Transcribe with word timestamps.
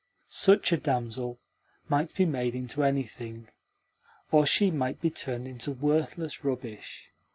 Such 0.27 0.71
a 0.71 0.77
damsel 0.77 1.39
might 1.87 2.15
be 2.15 2.25
made 2.25 2.55
into 2.55 2.83
anything 2.83 3.49
or 4.31 4.47
she 4.47 4.71
might 4.71 4.99
be 4.99 5.11
turned 5.11 5.47
into 5.47 5.73
worthless 5.73 6.43
rubbish. 6.43 7.11